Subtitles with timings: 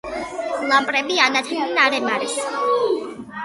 [0.71, 2.37] ლამპრები ანათებდნენ არემარეს.